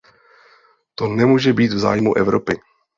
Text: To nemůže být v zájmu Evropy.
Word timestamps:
To 0.95 1.07
nemůže 1.07 1.53
být 1.53 1.73
v 1.73 1.79
zájmu 1.79 2.17
Evropy. 2.17 2.59